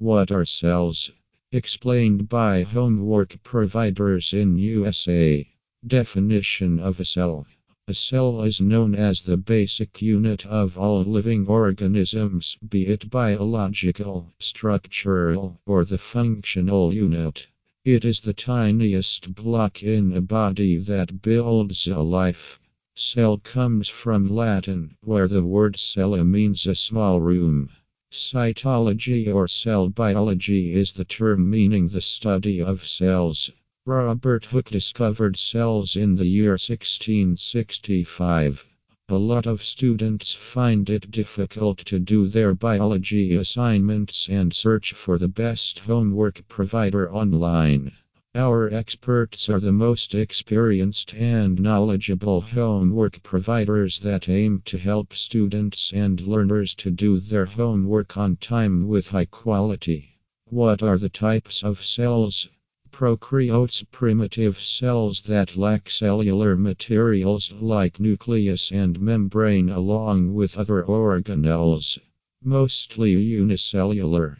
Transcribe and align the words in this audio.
What 0.00 0.30
are 0.30 0.44
cells? 0.44 1.10
Explained 1.50 2.28
by 2.28 2.62
homework 2.62 3.42
providers 3.42 4.32
in 4.32 4.56
USA. 4.56 5.44
Definition 5.84 6.78
of 6.78 7.00
a 7.00 7.04
cell 7.04 7.48
A 7.88 7.94
cell 7.94 8.42
is 8.42 8.60
known 8.60 8.94
as 8.94 9.22
the 9.22 9.36
basic 9.36 10.00
unit 10.00 10.46
of 10.46 10.78
all 10.78 11.02
living 11.02 11.48
organisms, 11.48 12.56
be 12.68 12.86
it 12.86 13.10
biological, 13.10 14.32
structural, 14.38 15.60
or 15.66 15.84
the 15.84 15.98
functional 15.98 16.94
unit. 16.94 17.48
It 17.84 18.04
is 18.04 18.20
the 18.20 18.34
tiniest 18.34 19.34
block 19.34 19.82
in 19.82 20.12
a 20.12 20.20
body 20.20 20.76
that 20.76 21.22
builds 21.22 21.88
a 21.88 22.02
life. 22.02 22.60
Cell 22.94 23.38
comes 23.38 23.88
from 23.88 24.28
Latin, 24.28 24.96
where 25.00 25.26
the 25.26 25.44
word 25.44 25.76
cella 25.76 26.24
means 26.24 26.68
a 26.68 26.76
small 26.76 27.20
room. 27.20 27.70
Cytology 28.10 29.30
or 29.30 29.46
cell 29.46 29.90
biology 29.90 30.72
is 30.72 30.92
the 30.92 31.04
term 31.04 31.50
meaning 31.50 31.88
the 31.88 32.00
study 32.00 32.58
of 32.58 32.88
cells. 32.88 33.50
Robert 33.84 34.46
Hooke 34.46 34.70
discovered 34.70 35.36
cells 35.36 35.94
in 35.94 36.16
the 36.16 36.24
year 36.24 36.52
1665. 36.52 38.64
A 39.10 39.14
lot 39.14 39.44
of 39.44 39.62
students 39.62 40.32
find 40.32 40.88
it 40.88 41.10
difficult 41.10 41.84
to 41.84 41.98
do 41.98 42.28
their 42.28 42.54
biology 42.54 43.36
assignments 43.36 44.26
and 44.26 44.54
search 44.54 44.94
for 44.94 45.18
the 45.18 45.28
best 45.28 45.80
homework 45.80 46.48
provider 46.48 47.12
online. 47.12 47.92
Our 48.34 48.72
experts 48.72 49.48
are 49.48 49.58
the 49.58 49.72
most 49.72 50.14
experienced 50.14 51.14
and 51.14 51.58
knowledgeable 51.58 52.42
homework 52.42 53.22
providers 53.22 54.00
that 54.00 54.28
aim 54.28 54.60
to 54.66 54.76
help 54.76 55.14
students 55.14 55.92
and 55.94 56.20
learners 56.20 56.74
to 56.74 56.90
do 56.90 57.20
their 57.20 57.46
homework 57.46 58.18
on 58.18 58.36
time 58.36 58.86
with 58.86 59.08
high 59.08 59.24
quality. 59.24 60.18
What 60.50 60.82
are 60.82 60.98
the 60.98 61.08
types 61.08 61.64
of 61.64 61.82
cells? 61.82 62.48
Prokaryotes 62.92 63.82
primitive 63.90 64.60
cells 64.60 65.22
that 65.22 65.56
lack 65.56 65.88
cellular 65.88 66.54
materials 66.54 67.50
like 67.52 67.98
nucleus 67.98 68.70
and 68.70 69.00
membrane 69.00 69.70
along 69.70 70.34
with 70.34 70.58
other 70.58 70.84
organelles. 70.84 71.98
Mostly 72.44 73.12
unicellular. 73.16 74.38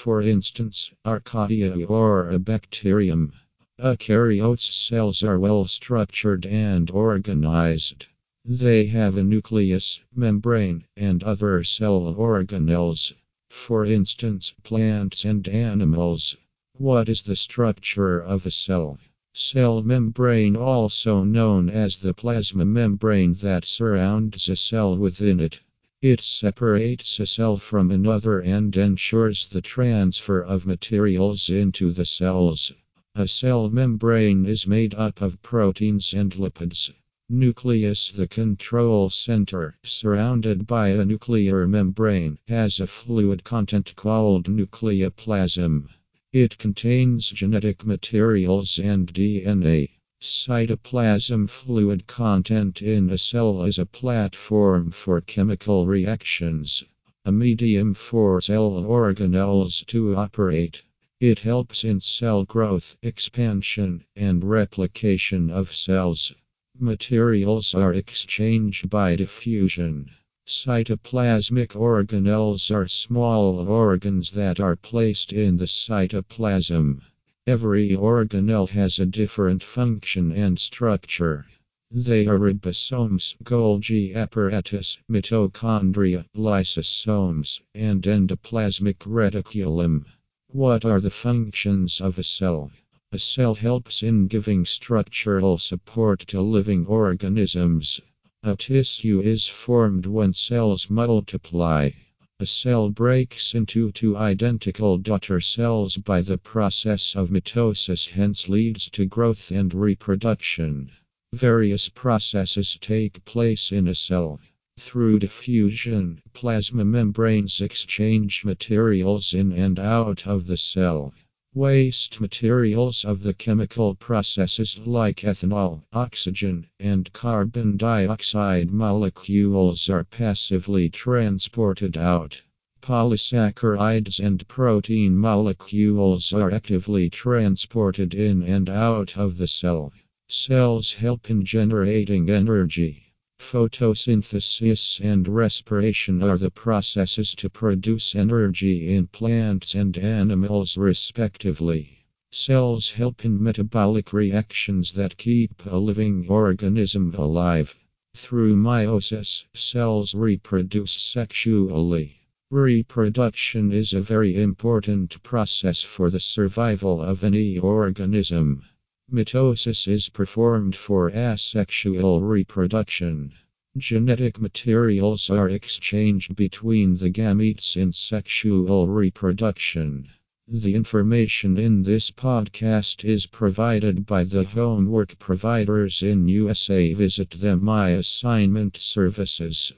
For 0.00 0.22
instance, 0.22 0.92
archaea 1.04 1.84
or 1.90 2.30
a 2.30 2.38
bacterium. 2.38 3.32
Eukaryotes 3.80 4.72
cells 4.72 5.24
are 5.24 5.40
well 5.40 5.66
structured 5.66 6.46
and 6.46 6.88
organized. 6.88 8.06
They 8.44 8.86
have 8.86 9.16
a 9.16 9.24
nucleus, 9.24 9.98
membrane, 10.14 10.84
and 10.96 11.24
other 11.24 11.64
cell 11.64 12.14
organelles. 12.14 13.12
For 13.50 13.84
instance, 13.84 14.54
plants 14.62 15.24
and 15.24 15.48
animals. 15.48 16.36
What 16.74 17.08
is 17.08 17.22
the 17.22 17.34
structure 17.34 18.20
of 18.20 18.46
a 18.46 18.52
cell? 18.52 19.00
Cell 19.34 19.82
membrane, 19.82 20.54
also 20.54 21.24
known 21.24 21.68
as 21.68 21.96
the 21.96 22.14
plasma 22.14 22.64
membrane 22.64 23.34
that 23.42 23.64
surrounds 23.64 24.48
a 24.48 24.54
cell 24.54 24.96
within 24.96 25.40
it. 25.40 25.58
It 26.00 26.20
separates 26.20 27.18
a 27.18 27.26
cell 27.26 27.56
from 27.56 27.90
another 27.90 28.38
and 28.38 28.76
ensures 28.76 29.46
the 29.46 29.60
transfer 29.60 30.40
of 30.40 30.64
materials 30.64 31.50
into 31.50 31.90
the 31.90 32.04
cells. 32.04 32.72
A 33.16 33.26
cell 33.26 33.68
membrane 33.68 34.46
is 34.46 34.64
made 34.64 34.94
up 34.94 35.20
of 35.20 35.42
proteins 35.42 36.14
and 36.14 36.30
lipids. 36.38 36.92
Nucleus, 37.28 38.12
the 38.12 38.28
control 38.28 39.10
center, 39.10 39.76
surrounded 39.82 40.68
by 40.68 40.90
a 40.90 41.04
nuclear 41.04 41.66
membrane, 41.66 42.38
has 42.46 42.78
a 42.78 42.86
fluid 42.86 43.42
content 43.42 43.96
called 43.96 44.46
nucleoplasm. 44.46 45.88
It 46.32 46.58
contains 46.58 47.28
genetic 47.28 47.84
materials 47.84 48.78
and 48.78 49.12
DNA. 49.12 49.97
Cytoplasm 50.20 51.48
fluid 51.48 52.08
content 52.08 52.82
in 52.82 53.08
a 53.08 53.16
cell 53.16 53.62
is 53.62 53.78
a 53.78 53.86
platform 53.86 54.90
for 54.90 55.20
chemical 55.20 55.86
reactions, 55.86 56.82
a 57.24 57.30
medium 57.30 57.94
for 57.94 58.40
cell 58.40 58.72
organelles 58.82 59.86
to 59.86 60.16
operate. 60.16 60.82
It 61.20 61.38
helps 61.38 61.84
in 61.84 62.00
cell 62.00 62.44
growth, 62.44 62.96
expansion, 63.00 64.04
and 64.16 64.42
replication 64.42 65.50
of 65.50 65.72
cells. 65.72 66.34
Materials 66.76 67.72
are 67.72 67.94
exchanged 67.94 68.90
by 68.90 69.14
diffusion. 69.14 70.10
Cytoplasmic 70.44 71.76
organelles 71.76 72.72
are 72.74 72.88
small 72.88 73.60
organs 73.68 74.32
that 74.32 74.58
are 74.58 74.74
placed 74.74 75.32
in 75.32 75.58
the 75.58 75.66
cytoplasm. 75.68 77.02
Every 77.48 77.96
organelle 77.96 78.68
has 78.72 78.98
a 78.98 79.06
different 79.06 79.64
function 79.64 80.32
and 80.32 80.60
structure. 80.60 81.46
They 81.90 82.26
are 82.26 82.38
ribosomes, 82.38 83.36
Golgi 83.42 84.14
apparatus, 84.14 84.98
mitochondria, 85.10 86.26
lysosomes, 86.36 87.62
and 87.74 88.02
endoplasmic 88.02 88.98
reticulum. 88.98 90.04
What 90.48 90.84
are 90.84 91.00
the 91.00 91.10
functions 91.10 92.02
of 92.02 92.18
a 92.18 92.22
cell? 92.22 92.70
A 93.12 93.18
cell 93.18 93.54
helps 93.54 94.02
in 94.02 94.26
giving 94.26 94.66
structural 94.66 95.56
support 95.56 96.20
to 96.26 96.42
living 96.42 96.84
organisms. 96.84 97.98
A 98.42 98.56
tissue 98.56 99.22
is 99.22 99.46
formed 99.46 100.04
when 100.04 100.34
cells 100.34 100.90
multiply. 100.90 101.92
A 102.40 102.46
cell 102.46 102.88
breaks 102.88 103.52
into 103.52 103.90
two 103.90 104.16
identical 104.16 104.96
daughter 104.96 105.40
cells 105.40 105.96
by 105.96 106.20
the 106.20 106.38
process 106.38 107.16
of 107.16 107.30
mitosis, 107.32 108.06
hence 108.10 108.48
leads 108.48 108.88
to 108.90 109.06
growth 109.06 109.50
and 109.50 109.74
reproduction. 109.74 110.92
Various 111.34 111.88
processes 111.88 112.78
take 112.80 113.24
place 113.24 113.72
in 113.72 113.88
a 113.88 113.94
cell. 113.96 114.38
Through 114.78 115.18
diffusion, 115.18 116.22
plasma 116.32 116.84
membranes 116.84 117.60
exchange 117.60 118.44
materials 118.44 119.34
in 119.34 119.50
and 119.50 119.76
out 119.80 120.24
of 120.24 120.46
the 120.46 120.56
cell. 120.56 121.12
Waste 121.54 122.20
materials 122.20 123.04
of 123.04 123.22
the 123.22 123.34
chemical 123.34 123.94
processes 123.94 124.78
like 124.84 125.22
ethanol, 125.22 125.82
oxygen, 125.92 126.68
and 126.78 127.12
carbon 127.12 127.76
dioxide 127.76 128.70
molecules 128.70 129.88
are 129.88 130.04
passively 130.04 130.88
transported 130.88 131.96
out. 131.96 132.42
Polysaccharides 132.80 134.20
and 134.20 134.46
protein 134.46 135.16
molecules 135.16 136.32
are 136.32 136.52
actively 136.52 137.10
transported 137.10 138.14
in 138.14 138.42
and 138.42 138.68
out 138.68 139.16
of 139.16 139.36
the 139.36 139.48
cell. 139.48 139.92
Cells 140.28 140.94
help 140.94 141.28
in 141.28 141.44
generating 141.44 142.30
energy. 142.30 143.07
Photosynthesis 143.50 145.00
and 145.00 145.26
respiration 145.26 146.22
are 146.22 146.36
the 146.36 146.50
processes 146.50 147.34
to 147.36 147.48
produce 147.48 148.14
energy 148.14 148.94
in 148.94 149.06
plants 149.06 149.74
and 149.74 149.96
animals, 149.96 150.76
respectively. 150.76 152.04
Cells 152.30 152.90
help 152.90 153.24
in 153.24 153.42
metabolic 153.42 154.12
reactions 154.12 154.92
that 154.92 155.16
keep 155.16 155.64
a 155.64 155.78
living 155.78 156.26
organism 156.28 157.14
alive. 157.14 157.74
Through 158.14 158.56
meiosis, 158.56 159.44
cells 159.54 160.14
reproduce 160.14 160.92
sexually. 160.92 162.20
Reproduction 162.50 163.72
is 163.72 163.94
a 163.94 164.02
very 164.02 164.36
important 164.36 165.22
process 165.22 165.82
for 165.82 166.10
the 166.10 166.20
survival 166.20 167.00
of 167.00 167.24
any 167.24 167.58
organism. 167.58 168.62
Mitosis 169.10 169.88
is 169.88 170.10
performed 170.10 170.76
for 170.76 171.08
asexual 171.08 172.20
reproduction. 172.20 173.32
Genetic 173.74 174.38
materials 174.38 175.30
are 175.30 175.48
exchanged 175.48 176.36
between 176.36 176.98
the 176.98 177.08
gametes 177.08 177.74
in 177.74 177.94
sexual 177.94 178.86
reproduction. 178.86 180.10
The 180.46 180.74
information 180.74 181.56
in 181.56 181.84
this 181.84 182.10
podcast 182.10 183.02
is 183.02 183.24
provided 183.24 184.04
by 184.04 184.24
the 184.24 184.44
homework 184.44 185.18
providers 185.18 186.02
in 186.02 186.28
USA. 186.28 186.92
Visit 186.92 187.30
them 187.30 187.64
My 187.64 187.90
Assignment 187.90 188.76
Services. 188.76 189.72